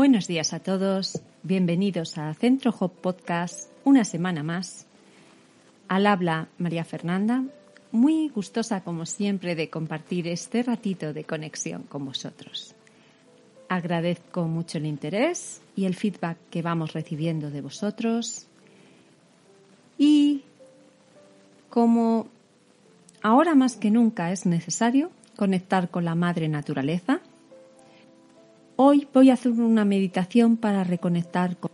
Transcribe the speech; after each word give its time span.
Buenos 0.00 0.26
días 0.26 0.54
a 0.54 0.60
todos, 0.60 1.20
bienvenidos 1.42 2.16
a 2.16 2.32
Centro 2.32 2.74
Hop 2.80 2.90
Podcast, 3.02 3.68
una 3.84 4.06
semana 4.06 4.42
más. 4.42 4.86
Al 5.88 6.06
habla 6.06 6.48
María 6.56 6.86
Fernanda, 6.86 7.44
muy 7.92 8.30
gustosa 8.30 8.82
como 8.82 9.04
siempre 9.04 9.54
de 9.54 9.68
compartir 9.68 10.26
este 10.26 10.62
ratito 10.62 11.12
de 11.12 11.24
conexión 11.24 11.82
con 11.82 12.06
vosotros. 12.06 12.74
Agradezco 13.68 14.44
mucho 14.44 14.78
el 14.78 14.86
interés 14.86 15.60
y 15.76 15.84
el 15.84 15.94
feedback 15.94 16.38
que 16.48 16.62
vamos 16.62 16.94
recibiendo 16.94 17.50
de 17.50 17.60
vosotros 17.60 18.46
y 19.98 20.44
como 21.68 22.26
ahora 23.20 23.54
más 23.54 23.76
que 23.76 23.90
nunca 23.90 24.32
es 24.32 24.46
necesario 24.46 25.10
conectar 25.36 25.90
con 25.90 26.06
la 26.06 26.14
madre 26.14 26.48
naturaleza, 26.48 27.20
Hoy 28.82 29.06
voy 29.12 29.28
a 29.28 29.34
hacer 29.34 29.52
una 29.52 29.84
meditación 29.84 30.56
para 30.56 30.84
reconectar 30.84 31.58
con... 31.58 31.70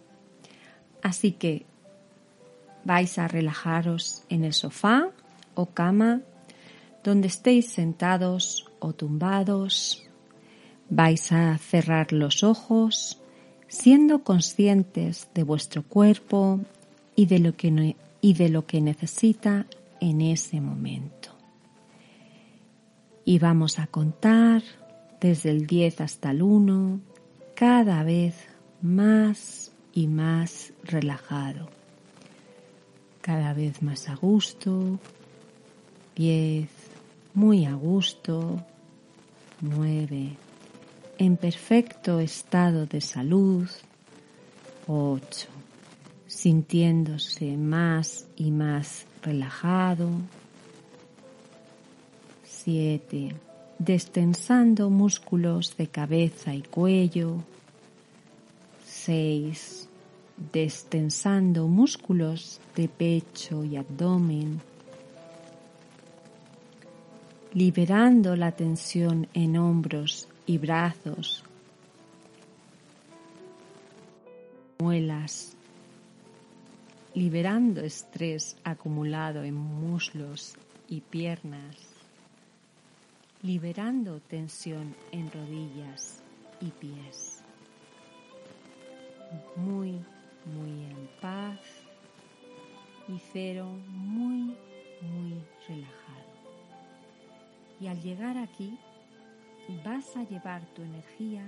Así 1.04 1.30
que 1.30 1.64
vais 2.84 3.16
a 3.20 3.28
relajaros 3.28 4.24
en 4.28 4.42
el 4.42 4.52
sofá 4.52 5.10
o 5.54 5.66
cama, 5.66 6.22
donde 7.04 7.28
estéis 7.28 7.68
sentados 7.68 8.68
o 8.80 8.92
tumbados. 8.92 10.02
Vais 10.90 11.30
a 11.30 11.56
cerrar 11.58 12.12
los 12.12 12.42
ojos, 12.42 13.22
siendo 13.68 14.24
conscientes 14.24 15.28
de 15.32 15.44
vuestro 15.44 15.84
cuerpo 15.84 16.58
y 17.14 17.26
de 17.26 17.38
lo 17.38 17.56
que, 17.56 17.94
y 18.20 18.34
de 18.34 18.48
lo 18.48 18.66
que 18.66 18.80
necesita 18.80 19.66
en 20.00 20.22
ese 20.22 20.60
momento. 20.60 21.30
Y 23.24 23.38
vamos 23.38 23.78
a 23.78 23.86
contar 23.86 24.64
desde 25.20 25.50
el 25.50 25.66
10 25.66 26.00
hasta 26.00 26.30
el 26.30 26.42
1, 26.42 27.00
cada 27.54 28.02
vez 28.02 28.34
más 28.82 29.72
y 29.92 30.06
más 30.06 30.72
relajado, 30.84 31.68
cada 33.22 33.54
vez 33.54 33.82
más 33.82 34.08
a 34.08 34.14
gusto, 34.14 34.98
10, 36.16 36.68
muy 37.34 37.64
a 37.64 37.74
gusto, 37.74 38.62
9, 39.60 40.36
en 41.18 41.36
perfecto 41.36 42.20
estado 42.20 42.86
de 42.86 43.00
salud, 43.00 43.68
8, 44.86 45.48
sintiéndose 46.26 47.56
más 47.56 48.28
y 48.36 48.50
más 48.50 49.06
relajado, 49.22 50.10
7, 52.44 53.34
destensando 53.78 54.88
músculos 54.90 55.76
de 55.76 55.88
cabeza 55.88 56.54
y 56.54 56.62
cuello. 56.62 57.42
6. 58.84 59.88
Destensando 60.52 61.66
músculos 61.68 62.60
de 62.74 62.88
pecho 62.88 63.64
y 63.64 63.76
abdomen. 63.76 64.60
Liberando 67.52 68.36
la 68.36 68.52
tensión 68.52 69.28
en 69.32 69.56
hombros 69.56 70.28
y 70.46 70.58
brazos. 70.58 71.42
Muelas. 74.78 75.54
Liberando 77.14 77.80
estrés 77.80 78.56
acumulado 78.62 79.42
en 79.42 79.54
muslos 79.54 80.54
y 80.86 81.00
piernas 81.00 81.95
liberando 83.42 84.20
tensión 84.20 84.94
en 85.12 85.30
rodillas 85.30 86.22
y 86.60 86.70
pies. 86.70 87.42
Muy, 89.56 90.00
muy 90.44 90.84
en 90.84 91.08
paz 91.20 91.60
y 93.08 93.18
cero 93.32 93.66
muy, 93.88 94.56
muy 95.02 95.42
relajado. 95.68 96.26
Y 97.80 97.88
al 97.88 98.00
llegar 98.00 98.38
aquí 98.38 98.78
vas 99.84 100.16
a 100.16 100.24
llevar 100.24 100.64
tu 100.74 100.82
energía 100.82 101.46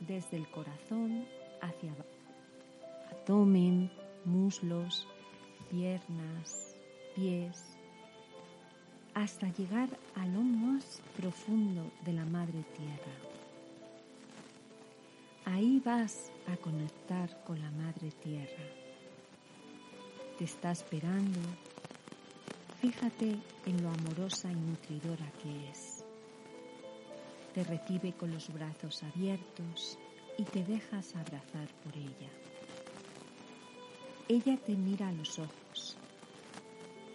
desde 0.00 0.36
el 0.36 0.50
corazón 0.50 1.26
hacia 1.60 1.92
abajo. 1.92 2.08
Abdomen, 3.10 3.90
muslos, 4.24 5.06
piernas, 5.70 6.74
pies, 7.14 7.76
hasta 9.22 9.48
llegar 9.48 9.90
a 10.16 10.24
lo 10.26 10.40
más 10.40 11.02
profundo 11.14 11.92
de 12.06 12.14
la 12.14 12.24
Madre 12.24 12.64
Tierra. 12.74 13.12
Ahí 15.44 15.78
vas 15.84 16.32
a 16.46 16.56
conectar 16.56 17.44
con 17.44 17.60
la 17.60 17.70
Madre 17.70 18.10
Tierra. 18.22 18.64
Te 20.38 20.44
está 20.44 20.70
esperando. 20.70 21.38
Fíjate 22.80 23.36
en 23.66 23.82
lo 23.82 23.90
amorosa 23.90 24.50
y 24.50 24.54
nutridora 24.54 25.30
que 25.42 25.68
es. 25.68 26.02
Te 27.52 27.62
recibe 27.62 28.14
con 28.14 28.32
los 28.32 28.50
brazos 28.50 29.02
abiertos 29.02 29.98
y 30.38 30.44
te 30.44 30.64
dejas 30.64 31.14
abrazar 31.14 31.68
por 31.84 31.94
ella. 31.94 32.30
Ella 34.28 34.56
te 34.56 34.74
mira 34.76 35.08
a 35.08 35.12
los 35.12 35.38
ojos 35.38 35.59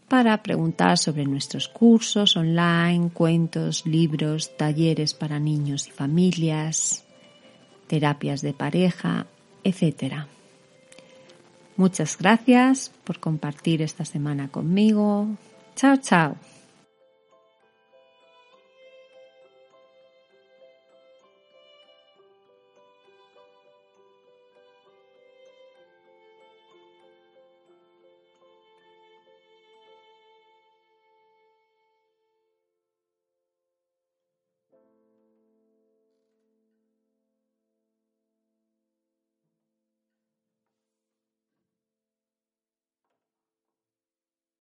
para 0.06 0.40
preguntar 0.40 0.96
sobre 0.96 1.24
nuestros 1.24 1.66
cursos 1.66 2.36
online, 2.36 3.10
cuentos, 3.12 3.84
libros, 3.84 4.56
talleres 4.56 5.12
para 5.12 5.40
niños 5.40 5.88
y 5.88 5.90
familias, 5.90 7.02
terapias 7.88 8.42
de 8.42 8.52
pareja, 8.52 9.26
etc. 9.64 10.28
Muchas 11.78 12.18
gracias 12.18 12.90
por 13.04 13.20
compartir 13.20 13.82
esta 13.82 14.04
semana 14.04 14.48
conmigo. 14.48 15.28
Chao, 15.76 15.96
chao. 15.96 16.34